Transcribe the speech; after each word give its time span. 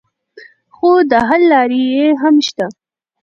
خو 0.75 0.89
د 1.11 1.13
حل 1.27 1.41
لارې 1.51 1.81
یې 1.95 2.07
هم 2.21 2.35
شته. 2.47 2.65